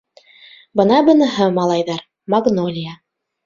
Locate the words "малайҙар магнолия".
1.59-3.01